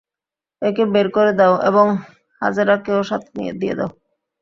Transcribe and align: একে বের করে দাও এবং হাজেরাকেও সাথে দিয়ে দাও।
একে 0.61 0.83
বের 0.93 1.07
করে 1.15 1.31
দাও 1.39 1.53
এবং 1.69 1.85
হাজেরাকেও 2.41 3.01
সাথে 3.09 3.29
দিয়ে 3.59 3.75
দাও। 3.79 3.89